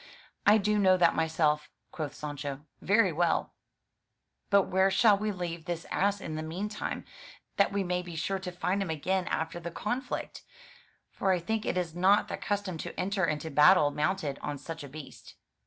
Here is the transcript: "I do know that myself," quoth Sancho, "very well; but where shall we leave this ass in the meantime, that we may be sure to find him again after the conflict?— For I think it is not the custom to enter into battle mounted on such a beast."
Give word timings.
"I 0.47 0.57
do 0.57 0.79
know 0.79 0.97
that 0.97 1.13
myself," 1.15 1.69
quoth 1.91 2.15
Sancho, 2.15 2.61
"very 2.81 3.11
well; 3.11 3.53
but 4.49 4.63
where 4.63 4.89
shall 4.89 5.15
we 5.15 5.31
leave 5.31 5.65
this 5.65 5.85
ass 5.91 6.19
in 6.19 6.33
the 6.33 6.41
meantime, 6.41 7.05
that 7.57 7.71
we 7.71 7.83
may 7.83 8.01
be 8.01 8.15
sure 8.15 8.39
to 8.39 8.51
find 8.51 8.81
him 8.81 8.89
again 8.89 9.27
after 9.27 9.59
the 9.59 9.69
conflict?— 9.69 10.41
For 11.17 11.31
I 11.31 11.37
think 11.37 11.67
it 11.67 11.77
is 11.77 11.93
not 11.93 12.29
the 12.29 12.37
custom 12.37 12.79
to 12.79 12.99
enter 12.99 13.25
into 13.25 13.51
battle 13.51 13.91
mounted 13.91 14.39
on 14.41 14.57
such 14.57 14.83
a 14.83 14.89
beast." 14.89 15.35